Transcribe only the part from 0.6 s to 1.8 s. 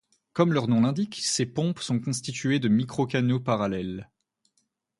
nom l'indique, ces pompes